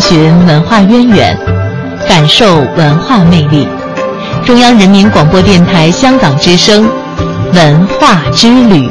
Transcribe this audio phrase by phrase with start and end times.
[0.00, 1.36] 寻文化渊源，
[2.08, 3.66] 感受文化魅力。
[4.44, 6.88] 中央人民广播电台香港之声，
[7.54, 8.88] 文化之旅。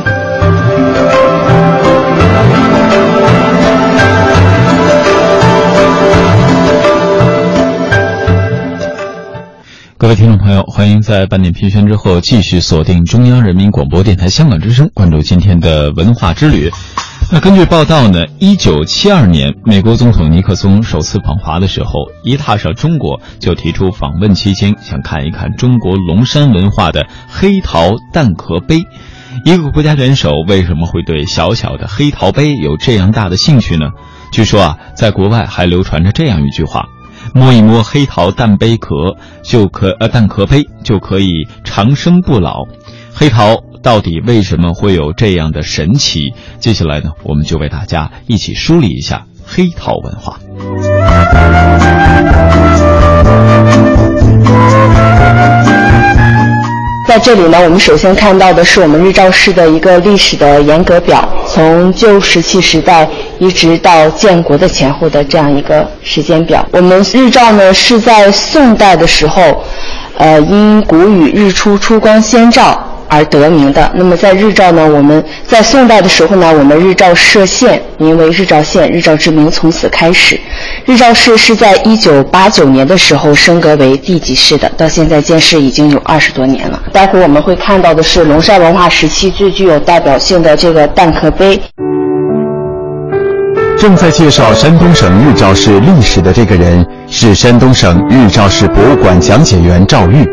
[10.00, 16.72] 各位听众朋友，欢迎在半点评宣之后继续锁定中央人民广播电台香港之声，关注今天的文化之旅。
[17.30, 21.92] 那根据报道呢，一九七二年，美国总统尼克松首次访华的时候，
[22.24, 28.80] 一踏上中国就提出访问期间想看一看中国龙山文化的黑陶蛋壳杯。
[29.44, 33.88] 一个国家元首为什么会对小小的黑陶杯有这样大的兴趣呢？
[34.32, 36.86] 据说啊，在国外还流传着这样一句话。
[37.34, 42.64] 摸一摸黑陶蛋杯壳，就可呃蛋壳杯就可以长生不老。
[43.14, 46.34] 黑陶到底为什么会有这样的神奇？
[46.60, 50.38] 接下来呢，我们就为大家一起梳理一下黑陶文化。
[57.08, 63.08] 在这里呢，我们首先看到的是我们日照市的一个历史的严格表，从旧石器时代
[63.40, 66.68] 一直到建国的前后的这样一个时间表。
[66.74, 69.64] 我们日照呢是在宋代的时候，
[70.18, 72.78] 呃，因古语“日出出光先照”。
[73.08, 73.92] 而得名的。
[73.96, 80.40] 那么在日照呢，我们在宋代的时候呢，我们日照设县，名为日照县，日照之名从此开始。
[80.86, 86.82] 日照市是在一九八九年的时候升格为地级市的，到现在建市已经有二十多年了。
[86.92, 91.62] 待会我们会看到的是龙山文化时期最具有代表性的这个蛋壳杯。
[93.78, 100.28] 正在介绍山东省日照市历史的这个人是山东省日照市博物馆讲解员赵玉，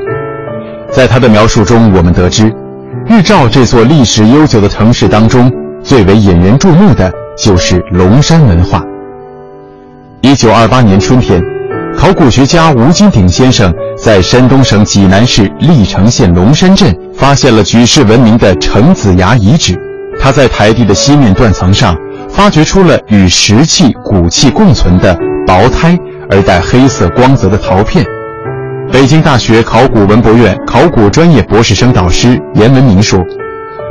[0.91, 2.51] 在他的描述中，我们得知。
[3.07, 5.53] 日照这座历史悠久的城市当中，
[5.83, 8.83] 最为引人注目的就是龙山文化。
[10.23, 11.43] 一九二八年春天，
[11.95, 13.71] 考古学家吴金鼎先生
[14.03, 19.79] 在山东省济南市历城县龙山镇发现了举世闻名的程子崖遗址。
[20.19, 21.95] 他在台地的西面断层上，
[22.31, 25.15] 发掘出了与石器、骨器共存的
[25.47, 25.99] 薄胎
[26.31, 28.03] 而带黑色光泽的陶片。
[28.93, 33.21] 北京大学考古文博院考古专业博士生导师严文明说：“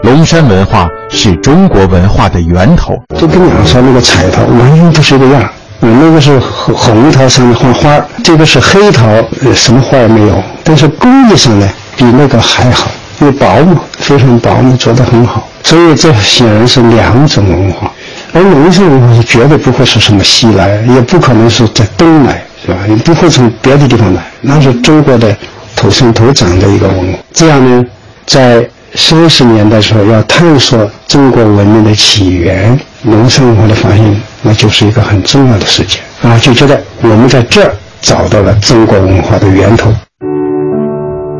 [0.03, 2.95] 龙山文化是中国文化的源头。
[3.17, 5.49] 就跟两说那个彩陶完全不是一个样，
[5.81, 9.05] 那个是红红陶上面画花，这个是黑陶，
[9.53, 10.41] 什么花也没有。
[10.63, 12.89] 但是工艺上呢，比那个还好，
[13.19, 15.47] 因为薄嘛，非常薄嘛，做得很好。
[15.63, 17.91] 所以这显然是两种文化，
[18.33, 22.77] 而龙山文化绝对不会是什么西来，也不可能是在东来。”是吧？
[22.87, 25.35] 你不会从别的地方来，那是中国的
[25.75, 27.19] 土生土长的一个文化。
[27.33, 27.83] 这样呢，
[28.25, 28.65] 在
[28.95, 36.37] 三十年代的时候要探索中国文明的起源、农村文化的发现，那就是一个很重要的事件啊！
[36.39, 39.91] 就觉得我们在这儿找到了中国文化的源头。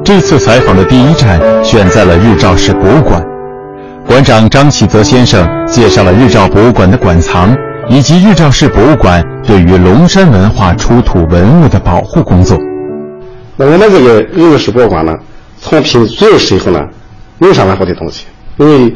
[0.04, 3.24] 这次采访的第一站选在了日照市博物馆，
[4.06, 7.56] 馆长张启泽先生介绍了日照博物馆的馆藏。
[7.90, 12.58] 以及日照市博物馆对于龙山文化出土文物的保护工作。
[13.56, 15.14] 那我们这个日照市博物馆呢，
[15.60, 16.80] 藏品主要是以后呢，
[17.40, 18.26] 龙山文化的东西。
[18.58, 18.94] 因为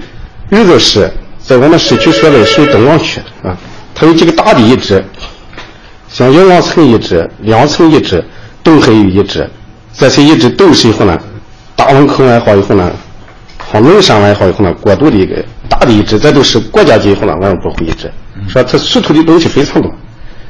[0.49, 3.55] 日照市在我们市区所在属于东王区啊，
[3.93, 5.03] 它有几个大的遗址，
[6.07, 8.23] 像阳王城遗址、两层遗址、
[8.63, 9.49] 东海遗址，
[9.93, 11.17] 这些遗址都是以后呢，
[11.75, 12.91] 大汶口文化以后呢，
[13.57, 18.09] 和龙山文化以后呢，过渡的一个大的遗址，这都是国家级以后呢文物保护遗址。
[18.47, 19.91] 说它出土的东西非常多，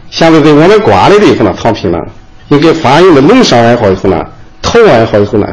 [0.09, 1.99] 现在在我们馆里的以后呢，藏品呢，
[2.47, 4.23] 应该反映了龙山文化以后呢，
[4.61, 5.47] 陶文化以后呢，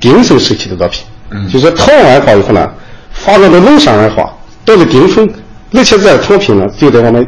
[0.00, 1.04] 鼎盛时期的作品。
[1.30, 2.70] 嗯，就说陶文化以后呢，
[3.12, 4.32] 发展到龙山文化
[4.64, 5.28] 到了鼎盛，
[5.74, 7.26] 而且这藏品呢，就在我们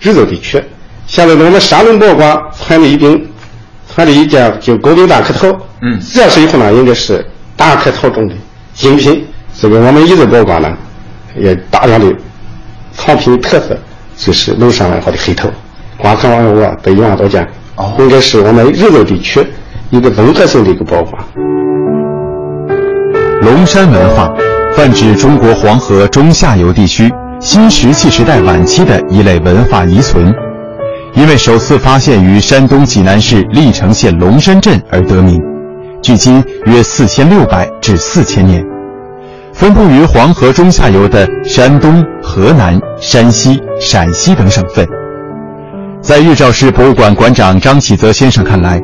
[0.00, 0.62] 日照地区。
[1.06, 3.28] 现在在我们山东博物馆传了一柄，
[3.92, 5.48] 传的一件就高定蛋壳陶。
[5.80, 8.34] 嗯，这是以后呢，应该是大壳陶中的
[8.74, 9.26] 精品。
[9.60, 10.72] 这个我们日照博物馆呢，
[11.36, 12.14] 也大量的
[12.92, 13.76] 藏品特色。
[14.14, 15.48] 就是龙山文化的黑陶，
[16.02, 17.48] 观看文物啊，得一万多件，
[17.96, 19.40] 应该是我们日照地区
[19.90, 21.22] 一个综合性的一个博物馆。
[23.40, 24.28] 龙山文化
[24.76, 27.08] 泛指中国黄河中下游地区
[27.38, 30.34] 新石器时代晚期的一类文化遗存，
[31.14, 35.40] 因为首次发现于山东济南市历城县龙山镇而得名，
[36.02, 38.64] 距今约四千六百至四千年。
[39.52, 44.84] 分布于黄河中下游的山东、河南、山西、陕西等省份。
[46.02, 48.82] 在日照市博物馆馆长张启泽先生看来，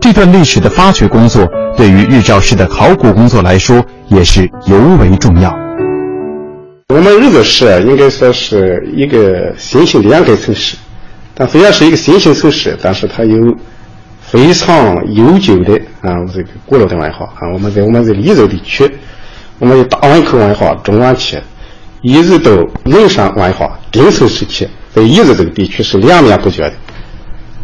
[0.00, 1.44] 这段历史的发掘工作
[1.76, 5.52] 对于日照市的考古工作来说也是尤为重要。
[6.94, 10.76] 我们日照市应该说是一个新兴的沿海城市，
[11.34, 13.36] 但虽然是一个新型城市，但是它有
[14.20, 17.50] 非常悠久的啊这个古老的文化啊。
[17.52, 18.88] 我们在我们这溧州地区，
[19.58, 21.36] 我们有大汶口文化、中晚期，
[22.00, 22.52] 一直到
[22.84, 26.72] 龙山文化鼎盛时期，在一直这个地区是连绵不绝的。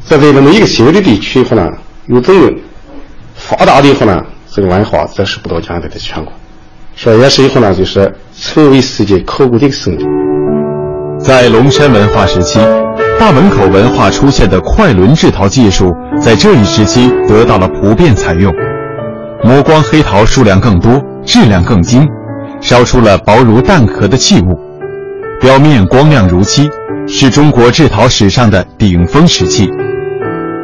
[0.05, 1.69] 在这那么一个新的地区以后呢，
[2.06, 2.56] 有这种
[3.34, 6.32] 发达的以后呢，这个文化则是不到现在的全国，
[6.94, 10.05] 所以也是以后呢，就是成为世界考古的一个圣地。
[11.19, 12.61] 在龙山文化时期，
[13.19, 18.55] 大汶口文化出现的快轮制陶技术，在这一时期得到了普遍采用。
[19.43, 22.06] 磨光黑陶数量更多，质量更精，
[22.61, 24.58] 烧出了薄如蛋壳的器物，
[25.40, 26.69] 表面光亮如漆，
[27.08, 29.70] 是中国制陶史上的顶峰时期。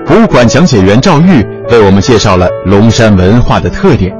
[0.05, 4.13] 博物馆讲解员赵玉为我们介绍了龙山文化的特点。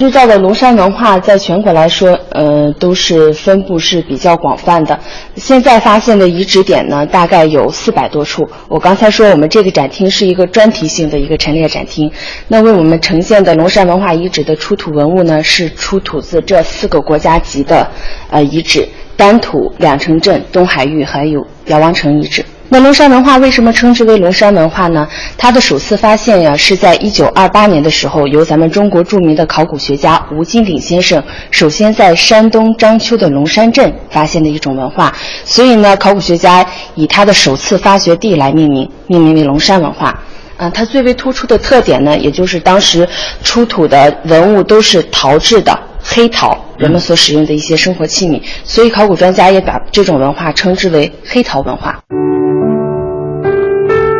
[0.00, 4.98] 日照的龙山文化在全国来说，呃，都是分布是比较广泛的。
[5.36, 8.48] 现在发现的遗址点呢，大概有四百多处。
[8.66, 12.10] 我刚才说，我们这个展厅是一个专题性的一个陈列展厅。
[12.48, 17.86] 那为我们呈现的龙山文化遗址的出土文物呢，是出土自这四个国家级的
[18.30, 18.88] 呃遗址：
[19.20, 22.42] 丹土、两城镇、东海峪，还有姚王城遗址。
[22.70, 25.06] 那龙山文化为什么称之为龙山文化呢？
[25.36, 35.14] 它的首次发现呀，是在一九二八年的时候，由咱们中国著名的考古学家吴金鼎先生首先在山东章丘的龙山镇发现的一种文化，
[35.44, 36.64] 所以呢，考古学家
[36.94, 40.18] 以它的首次发掘地来命名，命名为龙山文化。
[40.56, 43.06] 啊，它最为突出的特点呢，也就是当时
[43.44, 45.78] 出土的文物都是陶制的
[46.12, 52.00] 黑陶，人们所使用的一些生活器皿，所以考古专家也把这种文化称之为黑陶文化。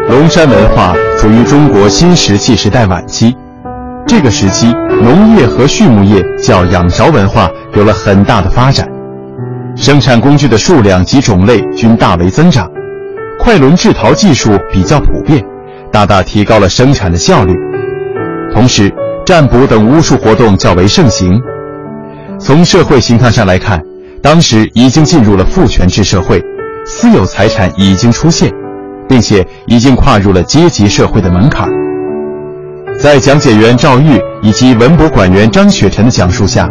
[0.09, 3.35] 龙山文化处于中国新石器时代晚期，
[4.07, 4.73] 这个时期
[5.03, 8.89] 农业和畜牧业较仰韶文化有了很大的发展，
[9.75, 12.71] 生产工具的数量及种类均大为增长，
[13.41, 15.45] 快轮制陶技术比较普遍，
[15.91, 17.53] 大大提高了生产的效率。
[18.55, 18.93] 同时，
[19.27, 21.37] 占卜等巫术活动较为盛行。
[22.43, 23.81] 从社会形态上来看，
[24.23, 26.43] 当时已经进入了父权制社会，
[26.85, 28.51] 私有财产已经出现。
[29.11, 31.69] 并且已经跨入了阶级社会的门槛。
[32.97, 36.69] 在讲解员赵玉以及文博馆员张雪晨的讲述下，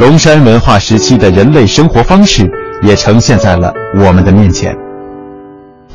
[0.00, 2.50] 龙山文化时期的人类生活方式
[2.82, 4.76] 也呈现在了我们的面前。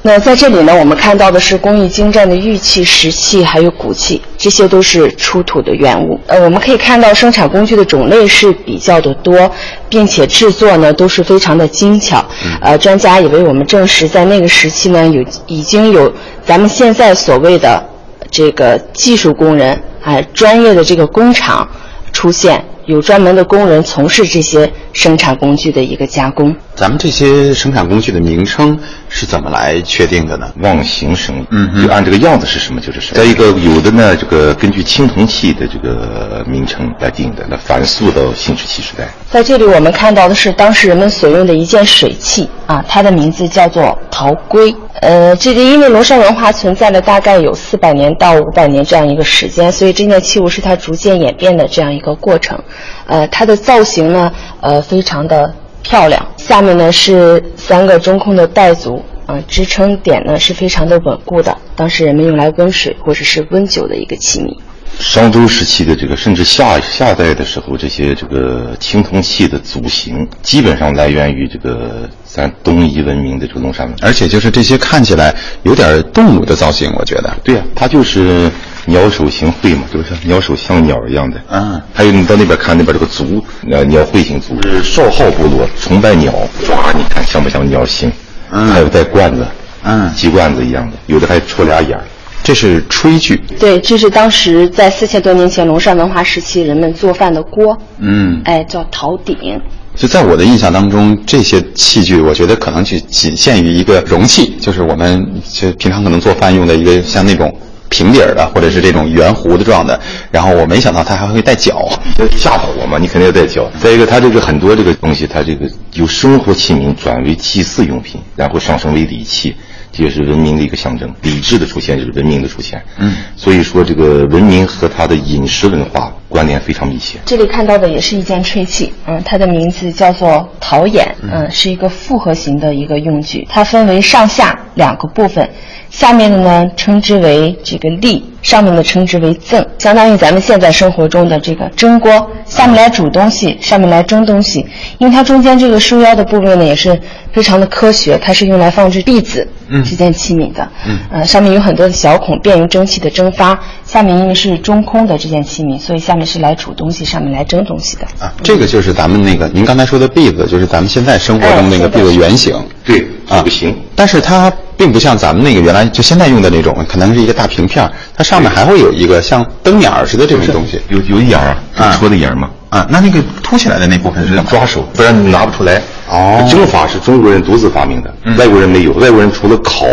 [0.05, 6.19] 那在这里呢，我们看到的是工艺精湛的玉器、石器，还有骨器，这些都是出土的原物。
[6.27, 9.49] 呃，我们可以看到生产工具的种类是比较的多，
[9.87, 12.23] 并且制作呢都是非常的精巧。
[12.61, 16.13] 呃，专家也为我们证实，在那个时期呢，有已经有
[16.45, 17.81] 咱们现在所谓的
[18.29, 21.65] 这个技术工人，哎，专业的这个工厂
[22.13, 22.63] 出现。
[22.85, 26.53] 有专门的工人从事这些生产工具的一个加工。
[26.75, 28.77] 咱们这些生产工具的名称
[29.07, 30.51] 是怎么来确定的呢？
[30.59, 33.17] 望形生意，嗯，就按这个样子是什么就是什么。
[33.17, 39.07] 再一个，有的呢，这个根据青铜器的这个名称来定的，那反溯到新石器时代。
[39.31, 44.75] 在这里，我们看到的是当时人们所用的一件水器啊，它的名字叫做陶龟。
[45.03, 52.57] 呃，这个因为龙山文化存在了大概有四百年到五百年这样一个时间，所以这件器物是它逐渐演变的这样一个过程。
[53.05, 56.25] 呃，它的造型呢，呃，非常的漂亮。
[56.37, 61.57] 下面呢是三个中空的带足，啊，支撑点呢是非常的稳固的。
[61.75, 64.55] 当时人们用来温水或者是温酒的一个器皿。
[64.99, 73.95] 商周时期的这个，甚至夏夏代的时候，这些这个青铜器的组型，基本上来源于这个咱东夷文明的这个龙山文。
[74.01, 77.35] 而且就是这些看起来有点动物的造型，我觉得。
[77.43, 78.51] 对呀，它就是。
[78.85, 81.41] 鸟首形喙嘛，就是鸟首像鸟一样的。
[81.49, 86.33] 嗯，还有你到那边看那边这个足，呃，鸟喙形足是少昊部落崇拜鸟，
[86.69, 88.11] 哇，你看像不像鸟形？
[88.51, 89.47] 嗯，还有带罐子，
[89.83, 92.03] 嗯，鸡冠子一样的，有的还戳俩眼儿。
[92.43, 93.41] 这是炊具。
[93.59, 97.77] 对，这是当时在四千多年前龙山文化时期人们做饭的锅。
[97.99, 99.59] 嗯，哎，叫陶鼎。
[99.95, 107.55] 就在我的印象当中，这些器具我觉得可能就仅限于一个容器，就是我们就平常可能做饭用的一个像那种。
[107.89, 109.99] 平底儿的，或者是这种圆弧的状的，
[110.31, 111.87] 然后我没想到它还会带脚，
[112.35, 112.97] 吓唬我嘛？
[112.97, 113.69] 你肯定要带脚。
[113.79, 121.13] 再一个，它这个很多这个东西，它这个由生活器皿转为祭祀用品，然后上升为礼器，这也是文明的一个象征。
[121.21, 122.83] 理智的出现就是文明的出现。
[122.97, 127.19] 嗯，所以说这个文明和它的饮食文化关联非常密切。
[127.25, 135.47] 这里看到的也是一件吹器，嗯，它的名字叫做陶眼，嗯，是一个复合型的一个用具，它分为上下两个部分。
[135.91, 144.65] 下面的呢，称之为这个立，上面的称之为赠，相当于咱们现在生活中的这个蒸锅，下面来煮东西，上面来蒸东西。
[144.97, 146.99] 因为它中间这个收腰的部位呢也是
[147.31, 149.47] 非常的科学，它是用来放置篦子
[149.85, 150.67] 这件器皿的。
[150.87, 153.59] 嗯，呃，上面有很多的小孔，便于蒸汽的蒸发。
[153.85, 158.05] 下面因为是中空的这件器皿，所以下面是来煮东西，上面来蒸东西的。
[158.19, 162.55] 啊，这个就是咱们那个您刚才说的篦子，就是咱们现在生活中那个篦子原型。
[162.85, 163.75] 对，啊，不行。
[163.95, 172.49] 但是它并不像咱们那个原来就现在用的那种，可能是一个大平片它上面还会有一个像灯眼儿似的这种东西，有有眼儿啊，戳的眼儿嘛。
[172.69, 175.79] 啊，那那个凸起来的那部分是抓手，不然你拿不出来。
[176.09, 178.93] 哦，蒸法是中国人独自发明的，外国人没有。
[178.93, 179.85] 外国人除了烤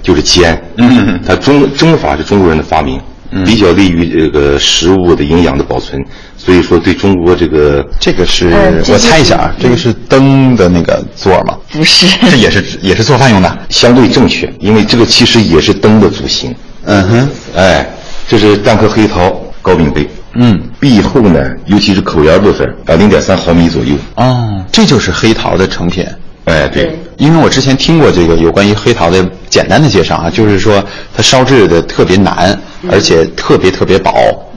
[0.00, 0.56] 就是煎。
[0.76, 3.00] 嗯，它蒸蒸法是中国人的发明，
[3.44, 6.00] 比较利于这个食物的营养的保存。
[6.36, 8.48] 所以说，对中国这个这个是
[8.88, 11.54] 我猜一下啊，这个是灯的那个座吗？
[11.70, 16.54] 不是，这 也是也是做饭用的，相对正确，因为这个其实也是灯的组型。
[16.86, 17.86] 嗯哼，哎，
[18.26, 20.08] 这是蛋壳黑陶高柄杯。
[20.34, 23.94] 嗯，壁厚呢，尤其是口沿部分，啊零点三毫米左右。
[24.14, 26.06] 哦，这就是黑陶的成品。
[26.44, 32.58] 哎，对，因为我之前听过这个有关于黑陶的简单的介绍啊，就是说它烧制的特别难，
[32.90, 34.12] 而且特别特别薄。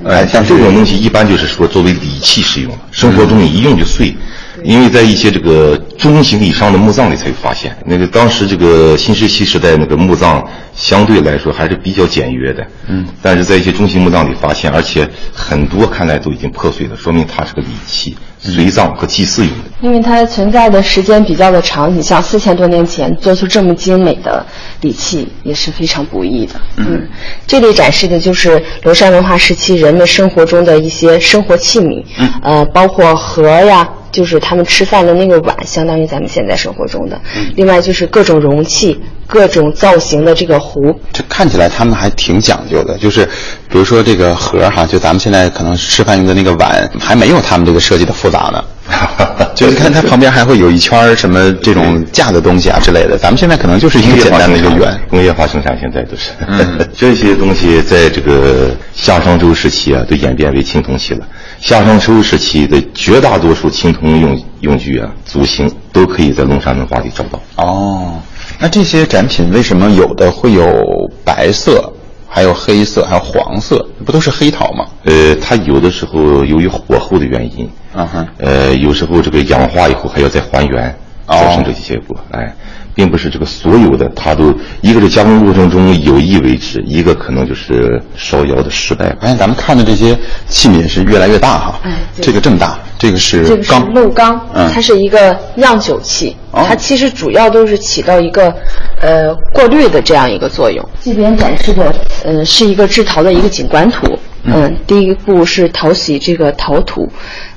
[0.06, 4.16] 哎，像这种东西一般就是说作为礼器使用，生活中一用就碎。
[4.64, 10.44] 因为在一些这个中型以上的墓葬里才有发现，那个当时这个新石器时代那个墓葬
[10.76, 19.66] 相对来说还是比较简约的，嗯，但是在一些中型墓葬里发现，而且很多看来都已经破碎了，说明它是个礼器，随葬和祭祀用的。
[19.82, 24.46] 因为它存在的时间比较的长，你像四千多年前做出这么精美的
[24.82, 26.54] 礼器也是非常不易的。
[26.78, 27.08] 嗯，
[27.46, 33.88] 这里展示的就是娄山文化时期人们生活中的一些生活器皿，嗯，呃，包括盒呀。
[34.14, 37.20] 就是他们吃饭的那个碗，相当于咱们现在生活中的。
[37.56, 40.98] 另外就是各种容器、各种造型的这个壶。
[41.12, 43.26] 这看起来他们还挺讲究的，就是
[43.68, 48.64] 比如说这个盒哈，就咱们现在可能吃饭用的那个碗，还没有他们这个设计的复杂呢。
[49.56, 55.00] 就是看它旁边还会有一圈什么这种架的东西啊之类的，咱们现在可能就是一个简单的一个圆。
[55.10, 56.32] 工业化生产现在都是。
[56.94, 61.26] 这些东西在这个夏商周时期啊，都演变为青铜器了。
[61.62, 67.42] 夏商周时期的绝大多数青铜用用具啊，足型都可以在龙山文化里找到。
[67.56, 68.20] 哦，
[68.60, 71.94] 那这些展品为什么有的会有白色，
[72.34, 73.88] 还有黑色，还有黄色？
[74.04, 74.88] 不都是黑桃吗？
[75.04, 80.96] 呃，它有的时候由于火候的原因，啊哈，呃，有时候这个氧化以后还要再还原，
[81.28, 82.18] 造成这些结果。
[82.32, 82.52] 哎。
[82.96, 89.16] 并不是这个所有的，它都一个是加工过程中有意为之，一个可能就是烧窑的失败。
[89.20, 91.80] 发现咱们看的这些器皿是越来越大哈，
[92.22, 94.40] 这个这么大，这个是这个是镂缸，
[94.74, 98.54] 它是一个酿酒器，它其实主要都是起到一个
[99.02, 100.84] 呃过滤的这样一个作用。
[101.02, 104.08] 这边展示的呃是一个制陶的一个景观图。
[104.46, 107.10] 嗯，第一步是淘洗这个陶土，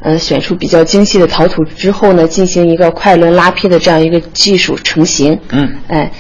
[0.03, 5.37] 呃，选出比较精细的陶土之后呢，进行一个快轮拉坯的这样一个技术成型。
[5.51, 6.13] 嗯，哎，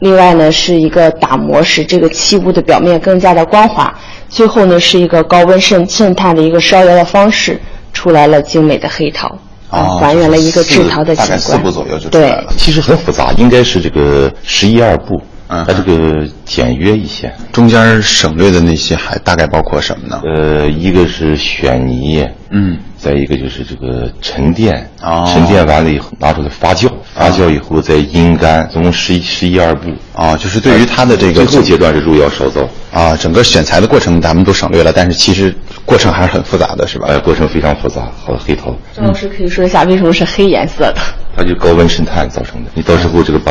[0.00, 3.94] 另外呢是一个打磨，使这个器物的表面更加的光滑。
[4.28, 7.60] 最后呢是一个高温渗渗碳的一个烧窑的方式，
[7.92, 9.28] 出来了精美的黑陶，
[9.70, 11.38] 啊，还原了一个制陶的景观。
[11.38, 12.52] 四步左右就出来了。
[12.56, 15.22] 其实很复杂，应该是这个十一二步。
[15.48, 20.20] 嗯，它这个简约一些，中间省略的那些还大概包括什么呢？
[20.24, 35.54] 呃，一个是选泥，嗯，再一个就是这个沉淀，哦，沉淀完了以后拿出来发酵，发酵以后再阴干，总共十一十一二步，啊，就是对于它的这个最后阶段是入窑烧造，啊，整个选材的过程咱们都省略了，但是其实
[35.86, 37.06] 过程还是很复杂的，是吧？
[37.08, 38.76] 呃，过程非常复杂，好的黑陶。
[38.94, 41.00] 张老师可以说一下为什么是黑颜色的？
[41.34, 43.50] 它就高温渗探造成的，你到时候这个把。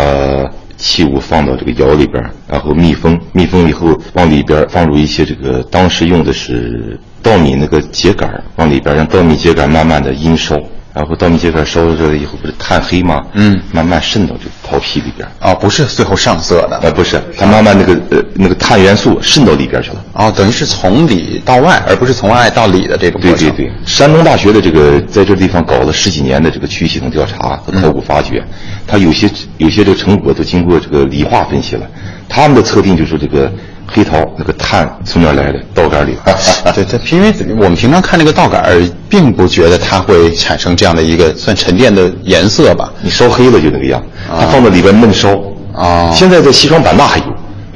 [0.78, 10.56] 器物放到这个窑里边，然后密封，密封以后往里边放入一些这个当时用的是稻米那个秸秆往里边让稻米秸秆慢慢的阴烧，
[10.98, 13.24] 然后稻米秸秆烧热了以后不是炭黑吗？
[13.34, 15.30] 嗯，慢慢渗到这个陶坯里边。
[15.40, 20.04] 啊，不是最后上色的，呃，不是，它慢慢那个呃那个碳元素渗到里边去了。
[20.14, 28.44] 哦，等于是从里到外，而不是从外到里的这种对对对，山东大学的这个在这地方搞了十几年的这个区域系统调查和考古发掘。
[28.88, 31.86] 它有些有些这个成果都经过这个理化分析了，
[32.28, 33.52] 他们的测定就是这个
[33.88, 35.60] 黑陶那个碳从哪来的？
[35.74, 36.16] 稻杆里。
[36.76, 38.64] 对，它因为我们平常看那个稻杆，
[39.10, 42.92] 并不觉得它会产生这样的一个算沉淀的颜色吧？
[43.02, 45.30] 你烧黑了就那个样，它放在里边闷烧。
[45.74, 47.26] 啊，现在在西双版纳还有。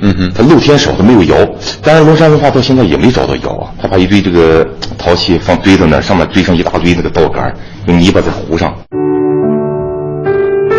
[0.04, 1.36] 嗯哼，它露天烧，它没有窑。
[1.84, 7.54] 当然龙山文化到现在也没找到窑啊，他把一堆这个陶器放堆在那，上面堆上一大堆那个稻杆，
[7.86, 8.74] 用泥巴再糊上。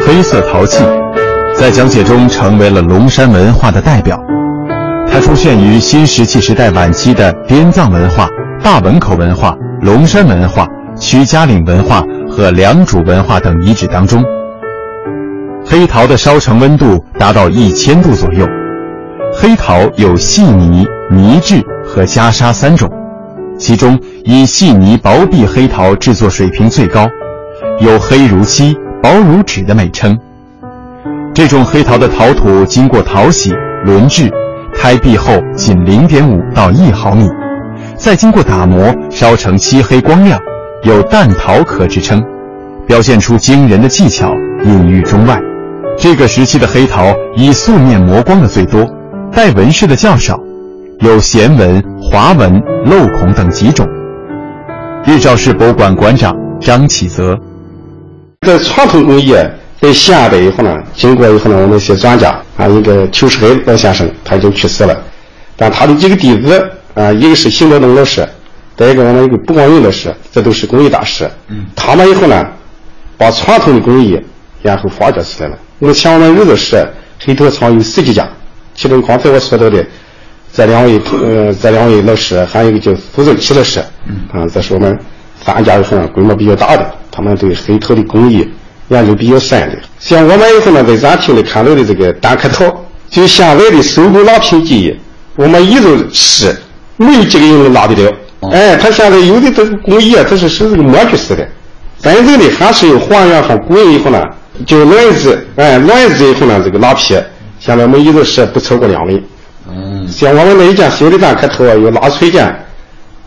[0.05, 0.83] 黑色陶器，
[1.57, 4.21] 在讲解中成为了龙山文化的代表。
[5.11, 8.29] 它出现于新石器时代晚期的滇藏文化、
[8.63, 10.67] 大汶口文化、龙山文化、
[10.99, 14.25] 曲家岭文化和良渚文化等遗址当中。
[15.65, 18.47] 黑陶的烧成温度达到一千度左右。
[19.35, 22.91] 黑陶有细泥、泥质和袈裟三种，
[23.59, 27.07] 其中以细泥薄壁黑陶制作水平最高，
[27.79, 30.19] 有黑如漆、薄如纸的美称。
[31.33, 33.55] 这种黑陶的陶土经过淘洗、
[33.85, 34.31] 轮制，
[34.83, 37.29] 胎壁厚仅零点五到一毫米，
[37.97, 40.37] 再经过打磨，烧成漆黑光亮，
[40.83, 42.21] 有淡陶可之称，
[42.85, 44.35] 表现出惊人的技巧，
[44.65, 45.41] 隐喻中外。
[45.97, 48.85] 这个时期的黑陶以素面磨光的最多。
[49.33, 50.37] 带纹饰的较少，
[50.99, 53.87] 有弦纹、划纹、镂孔等几种。
[55.05, 57.39] 日照市博物馆馆长张启泽，
[58.41, 59.33] 这传统工艺
[59.81, 64.97] 在现代以后呢，经过以后呢，我们一些专家啊，一个邱世海老先生他已经去世了，
[65.57, 68.25] 但他的几个弟子啊，一个是邢德东老师，
[68.77, 71.29] 再一个我们一个卜光云老师，这都是工艺大师。
[71.49, 72.47] 嗯，他们以后呢，
[73.19, 74.17] 把传统的工艺
[74.63, 75.59] 然后发掘起来了。
[75.81, 76.89] 目前我们日照市
[77.19, 78.29] 黑陶厂有十几家。
[78.75, 79.85] 其中刚才我说到的
[80.53, 83.81] 这两位，呃，这两位老师，还有一个叫苏正奇老师，
[84.33, 84.97] 啊，这是我们
[85.45, 88.49] 三家以后规模比较大的，他们对黑陶的工艺
[88.93, 89.79] 研究比较深的。
[89.99, 92.65] 像我们以后呢在展厅里看到的这个单壳陶，
[93.11, 94.97] 就现在的手工拉坯技艺，
[95.37, 96.57] 我们一直是
[96.97, 98.13] 没有几个人能拉得了。
[98.51, 101.47] 哎，他现在有的这个工艺啊，它是是这个模具式的，
[102.01, 104.21] 真正的还是要还原上工艺以后呢，
[104.67, 107.15] 就卵子，哎，卵子以后呢这个拉皮。
[107.61, 109.23] 现在我们一直是不超过两位。
[109.71, 112.53] 嗯，像我们那一件小的蛋壳头啊，有拉锤件，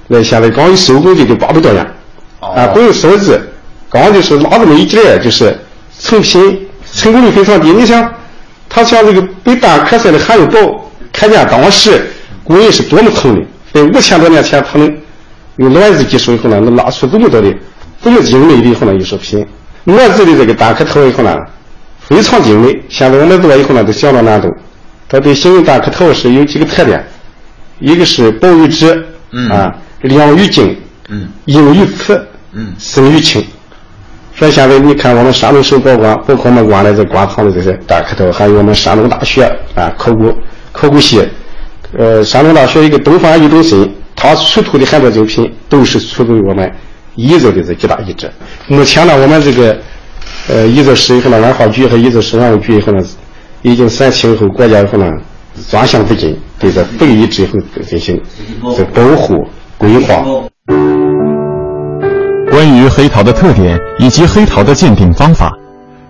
[0.08, 1.88] 那现在刚一收工的就八百多元。
[2.42, 3.40] 啊，不用烧制，
[3.90, 5.58] 刚就是拉这么一截就是
[6.00, 7.72] 成品，成功率非常低。
[7.72, 8.14] 你想，
[8.68, 12.08] 他像这个比蛋壳似的还要薄，可见当时
[12.44, 13.42] 工艺是多么粗的。
[13.74, 14.98] 在五千多年前，他们
[15.58, 17.54] 用卵子技术以后呢，能拉出这么多的
[18.02, 19.46] 这么精美的以后呢艺术品。
[19.84, 21.38] 磨制的这个蛋壳头以后呢。
[22.08, 22.72] 非常精美。
[22.88, 24.48] 现在我们做以后呢，都相当难度。
[25.10, 27.04] 它对形容蛋壳陶是有几个特点：
[27.80, 29.04] 一个是薄于纸，
[29.50, 30.78] 啊，亮于金，
[31.46, 32.24] 硬于瓷，
[32.78, 33.44] 深于青。
[34.36, 39.44] 所以现在你看，我们山东省博物馆，包括我们馆内在馆藏的这些蛋壳陶，还有我们山东大学
[39.76, 40.34] 啊考古
[40.72, 41.28] 考古系，
[41.98, 46.72] 呃，山东大学一个东方艺中心，它出土的很多精品都是出自于我们
[47.16, 48.30] 彝族的这几大遗址。
[48.68, 49.78] 目前呢，我们这个。
[50.48, 53.04] 呃，彝族市以后呢，文化局和彝族市文物局以后呢，
[53.62, 55.10] 已经申请以后，国家以后呢，
[55.70, 57.54] 专项资金对这非遗之后
[57.88, 58.20] 进行
[58.76, 59.36] 这保护
[59.78, 60.26] 规划。
[62.56, 65.52] 关于黑陶的特点以及黑陶的鉴定方法，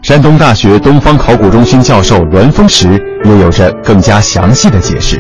[0.04, 5.20] 山东大学东方考古中心教授栾峰石也有着更加详细的解释。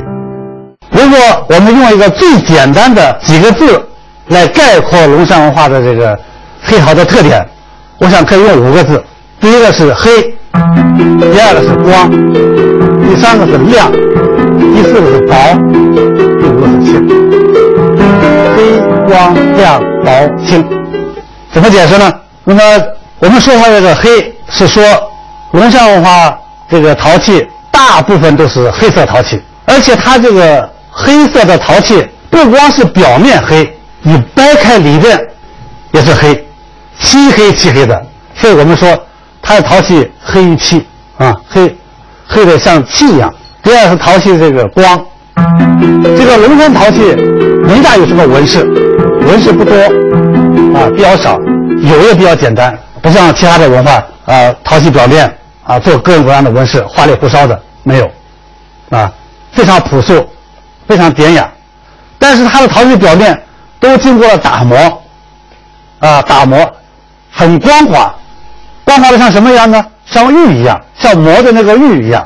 [0.91, 1.17] 如果
[1.49, 3.83] 我们用一个最简单的几个字
[4.27, 6.15] 来概括龙山文化的这个
[6.61, 7.43] 黑陶的特点。
[7.97, 9.03] 我想可以用五个字：
[9.39, 10.21] 第一个是黑，
[10.53, 12.07] 第二个是光，
[13.01, 13.91] 第三个是亮，
[14.59, 15.35] 第四个是薄，
[16.39, 17.07] 第五个是轻。
[18.55, 20.11] 黑、光、亮、薄、
[20.45, 20.63] 轻，
[21.55, 22.13] 怎么解释呢？
[22.43, 22.61] 那么
[23.19, 24.83] 我们说它这个黑，是说
[25.53, 26.37] 龙山文化
[26.69, 35.17] 这个陶器大部分都是黑色陶器，而且它这个黑色的陶器不光是表面黑，你掰开里边
[35.93, 36.45] 也是黑。
[36.99, 38.89] 漆黑漆黑的，所以我们说
[39.41, 40.85] 它的陶器黑于漆
[41.17, 41.73] 啊，黑
[42.27, 43.33] 黑的像漆一样。
[43.63, 45.05] 第二是陶器这个光，
[46.03, 46.99] 这个龙山陶器
[47.63, 48.61] 没大有什么纹饰，
[49.25, 49.73] 纹饰不多
[50.73, 51.39] 啊，比较少，
[51.81, 55.31] 有也比较简单，不像其他的文化啊，陶器表面
[55.63, 58.11] 啊做各种各样的纹饰，花里胡哨的没有
[58.89, 59.11] 啊，
[59.51, 60.27] 非常朴素，
[60.87, 61.49] 非常典雅。
[62.17, 63.39] 但是它的陶器表面
[63.79, 65.01] 都经过了打磨
[65.99, 66.71] 啊，打磨。
[67.37, 68.15] 很光滑，
[68.85, 69.85] 光滑的像什么一样呢？
[70.05, 72.25] 像玉一样，像磨的那个玉一样，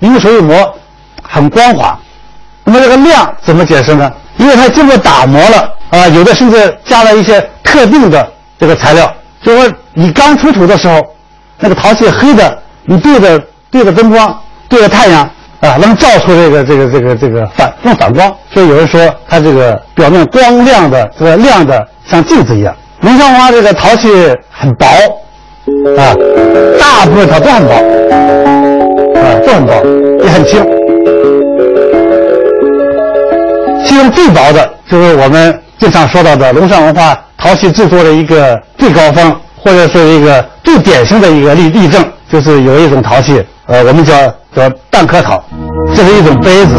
[0.00, 0.74] 因为所以磨，
[1.22, 1.96] 很光滑。
[2.64, 4.12] 那么这个亮怎么解释呢？
[4.38, 8.26] 因为它经过打磨了啊，有的甚至加了一些特定的
[8.58, 9.12] 这个材料。
[9.42, 11.00] 就说你刚出土的时候，
[11.58, 14.36] 那个陶器黑的，你对着对着灯光，
[14.68, 15.22] 对着太阳
[15.60, 18.34] 啊，能照出这个这个这个这个反用反光。
[18.52, 22.74] 所以有人说它这个表面光亮的这个亮的像镜子一样。
[23.00, 24.08] 龙山花这个陶器
[24.50, 24.86] 很薄，
[25.96, 26.14] 啊，
[26.80, 27.74] 大部分它都很薄，
[29.20, 30.64] 啊，都很薄，也很轻。
[33.84, 44.14] 其中最薄的就是我们经常说到的龙山文化陶器制作的一个最高峰，或者是一个最典型的一个例例证，就是有一种陶器，呃，我们叫
[44.56, 45.44] 叫蛋壳陶，
[45.94, 46.74] 这是一种杯子。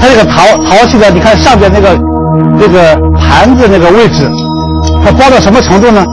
[0.00, 1.98] 它这个陶陶器的，你看上边那个
[2.56, 4.30] 那个盘子那个位置，
[5.04, 6.06] 它薄到什么程度呢？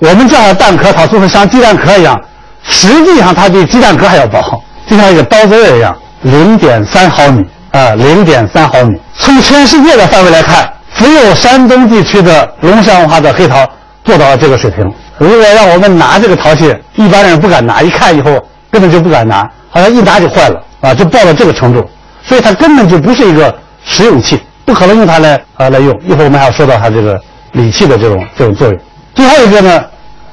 [0.00, 2.20] 我们叫它蛋壳陶，就是像鸡蛋壳一样，
[2.64, 8.94] 实际上它比鸡蛋壳还要薄，就像一个刀子一样，零点三毫米啊，零点三毫米。
[9.22, 13.64] 从全世界的范围来看，只有山东地区的龙山文化的黑陶
[14.04, 14.84] 做到了这个水平。
[15.16, 18.32] 如果让我们拿这个陶器，一般人不敢拿，一看以后
[18.68, 21.88] 根本就不敢拿，好像一拿就坏了啊，就爆到这个程度。
[22.24, 23.54] 所以它根本就不是一个
[23.84, 25.96] 实用器，不可能用它来啊来用。
[26.04, 27.16] 一会儿我们还要说到它这个
[27.52, 28.76] 礼器的这种这种作用。
[29.14, 29.84] 最后一个呢，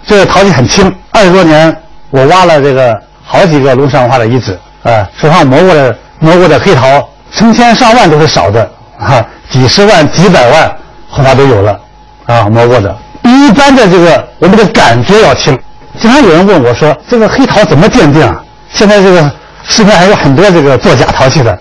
[0.07, 1.75] 这个陶器很轻，二十多年
[2.09, 8.67] 我挖了这个好几个龙山文化的遗址啊，手上磨过的磨过的黑陶成千上万都是少的
[8.99, 10.77] 啊，几十万几百万
[11.13, 11.79] 恐怕都有了
[12.25, 15.57] 啊，磨过的比一般的这个我们的感觉要轻。
[15.99, 18.43] 经常有人问我说，这个黑陶怎么鉴定啊？
[18.71, 19.31] 现在这个
[19.63, 21.57] 市面还有很多这个做假陶器的。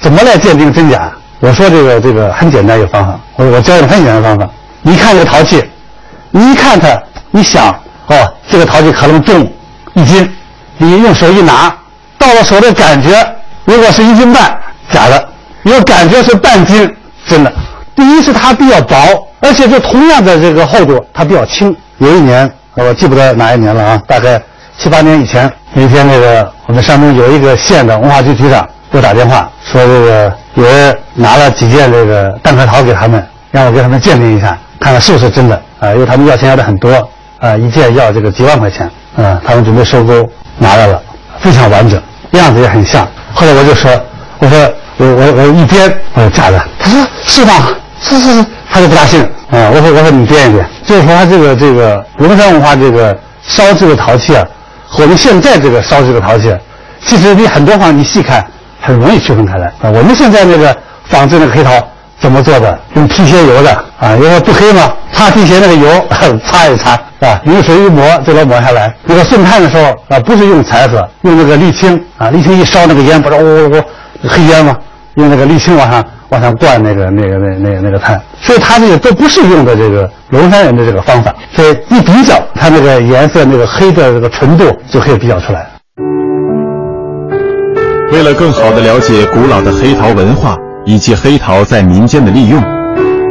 [0.00, 1.12] 怎么来鉴定真假？
[1.40, 4.48] 我说这个这个很简单一个方法，我我教你很简单的方法。
[4.82, 5.62] 你看这个陶器，
[6.30, 6.88] 你一看它，
[7.30, 7.68] 你想
[8.06, 9.50] 哦，这个陶器可能重
[9.94, 10.28] 一斤，
[10.76, 11.74] 你用手一拿，
[12.18, 13.10] 到了手的感觉，
[13.64, 14.56] 如果是一斤半，
[14.92, 15.18] 假的；
[15.68, 16.90] 我感觉是半斤，
[17.26, 17.52] 真的。
[17.94, 18.96] 第一是它比较薄，
[19.40, 21.74] 而且就同样的这个厚度，它比较轻。
[21.98, 24.40] 有一年我记不得哪一年了啊，大概
[24.78, 28.66] 七八年以前，那天那个我们山东有一个县的文化局局长。
[28.90, 35.92] 给我打电话说，这个有人拿了几件这个蛋壳陶给他们，让我给他们鉴定一下，看看是不是真的啊？
[35.92, 36.90] 因为他们要钱要的很多
[37.38, 39.38] 啊，一件要这个几万块钱啊。
[39.44, 40.26] 他们准备收购，
[40.56, 41.02] 拿来了，
[41.38, 42.00] 非常完整，
[42.30, 43.06] 样子也很像。
[43.34, 43.90] 后来我就说，
[44.38, 46.60] 我说我我我一编，我说假的。
[46.78, 47.52] 他说是吗？
[48.00, 49.20] 是是是，他就不大信
[49.50, 49.70] 啊。
[49.74, 50.66] 我说我说你编一编。
[50.86, 54.44] 就是说他这个这个龙山文化这个烧制的陶器啊，
[54.86, 56.54] 和我们现在这个烧制的陶器，
[57.04, 58.44] 其实你很多方你细看。
[58.80, 59.90] 很容易区分开来啊！
[59.90, 60.74] 我们现在那个
[61.04, 61.72] 仿制那个黑陶
[62.20, 62.78] 怎么做的？
[62.94, 66.06] 用皮鞋油的啊，因为不黑嘛，擦皮鞋那个油
[66.46, 68.94] 擦一擦啊，用水一抹就能抹下来。
[69.04, 73.82] 那个送炭的时候啊，不是用柴火，用那个沥青啊，沥青一烧那个烟不是呜呜呜
[74.22, 74.76] 黑烟吗？
[75.14, 85.68] 用那个沥青往上往上灌那个那个那那那个炭，所以它这个都不是用的这个龙山人的这个方法，所以一比较，它那个颜色那个黑的这个纯度就可以比较出来。
[88.12, 92.62] 为了更好地了解古老的黑陶文化以及黑陶在民间的利用，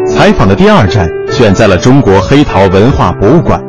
[0.06, 3.62] 采访的第二站选在了中国黑陶文化博物馆。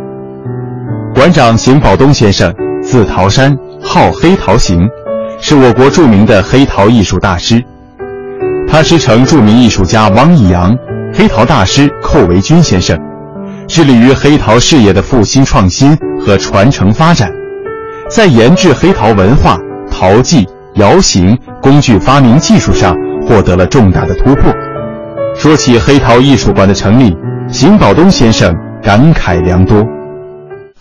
[1.14, 2.52] 馆长邢宝东先生，
[2.82, 4.88] 字陶山，号黑陶行，
[5.40, 7.62] 是我国著名的黑陶艺术大师。
[8.68, 10.76] 他师承著名艺术家王以阳、
[11.14, 12.98] 黑陶大师寇维军先生，
[13.66, 17.32] 致力于黑陶事业的复兴创新和传承发展，
[18.10, 19.58] 在研制黑陶文化、
[19.90, 20.46] 陶技。
[20.74, 22.94] 窑形工具发明技术上
[23.26, 24.52] 获得了重大的突破。
[25.34, 27.12] 说起黑陶艺术馆的成立，
[27.48, 29.84] 邢宝东先生感慨良多。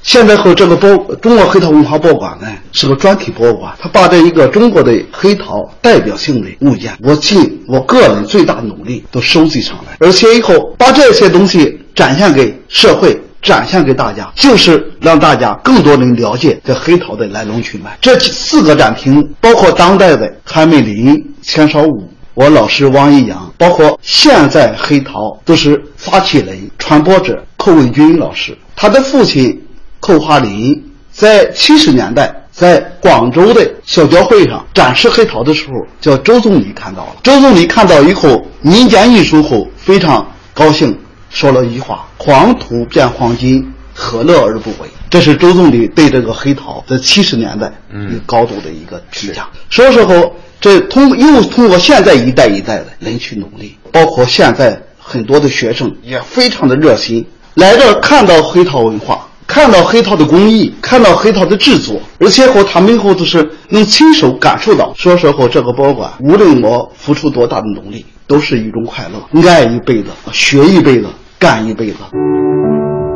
[0.07, 13.21] 现在和这个博中国黑陶文化博物馆呢是个专题博物馆，它把这一个中国的黑陶代表性的物件，我尽我个人最大努力都收集上来，而且以后把这些东西展现给社会。
[13.39, 17.95] 展现给大家，就是让大家更多人了解这黑陶的来龙去脉。
[18.01, 28.57] 这四个展厅，包括当代的韩美林、钱绍武，我老师汪一阳，包括现在黑陶都是发起人、传播者寇卫军老师。
[28.75, 29.61] 他的父亲
[29.99, 37.15] 寇华林在七十年代在广州的小交会上展示黑陶的时候，叫周总理看到了。
[37.23, 40.97] 周总理看到以后，民间艺术后非常高兴。
[41.29, 49.47] 说了一句话：“黄土变黄金，何乐而不为？”这是周总理对这个黑陶在七十年代一个高度的一个评价。
[49.69, 64.93] 说时候，这通又通过现在一代一代的人去努力，包括现在很多的学生也非常的热心来这看到黑陶文化，看到黑陶的工艺，看到黑陶的制作，而且和他们以后都是能亲手感受到。
[64.95, 68.05] 说实话，这个博物馆无论我付出多大的努力。
[68.29, 71.07] 都是一种快乐，爱一辈子，学一辈子，
[71.39, 71.99] 干一辈子。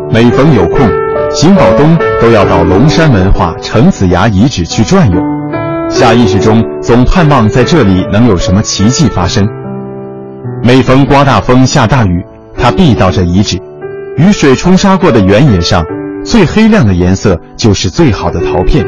[0.10, 0.90] 每逢有空，
[1.30, 5.18] 邢宝东都要到龙山文化程子崖遗址去转悠，
[5.90, 9.46] 下意识中总盼望在这里能有什么奇迹发生。
[10.64, 12.24] 每逢刮大风、下大雨，
[12.58, 13.60] 他必到这遗址。
[14.16, 15.86] 雨水冲刷过的原野上，
[16.24, 18.86] 最黑亮的颜色就是最好的陶片。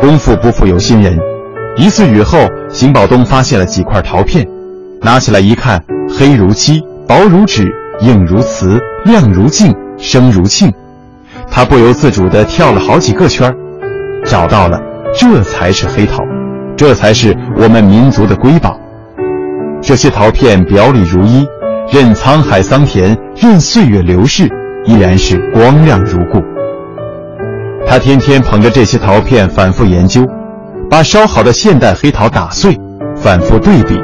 [0.00, 1.18] 功夫不负有心人，
[1.76, 4.46] 一次雨后，邢宝东发现了几块陶片。
[5.02, 7.70] 拿起来一看，黑如漆，薄如纸，
[8.00, 10.70] 硬如瓷，亮如镜，声如磬。
[11.50, 13.54] 他不由自主地跳了好几个圈，
[14.24, 14.80] 找到了，
[15.14, 16.22] 这才是黑陶。
[16.76, 18.78] 这才是我们民族的瑰宝。
[19.82, 21.46] 这些陶片表里如一，
[21.90, 24.48] 任沧海桑田，任岁月流逝，
[24.84, 26.42] 依然是光亮如故。
[27.86, 30.26] 他天天捧着这些陶片反复研究，
[30.88, 32.78] 把烧好的现代黑陶打碎，
[33.16, 33.98] 反复对比，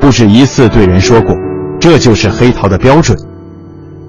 [0.00, 1.34] 不止一次对人说过，
[1.80, 3.16] 这就是黑陶的标准。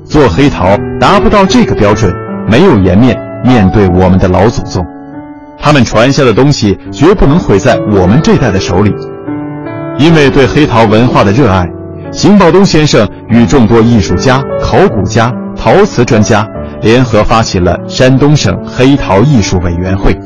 [0.06, 2.14] 做黑陶达不到这个标准，
[2.50, 4.86] 没有颜面面对我们的老祖宗，
[5.60, 8.94] 他们传下的东西绝不能毁在我们这代的手里。
[10.00, 11.68] 因为对黑陶文化的热爱，
[12.12, 16.48] 邢宝东先生与众多艺术家、考古家、陶瓷专家
[16.82, 20.18] 联合发起了山东省黑陶艺术委员会。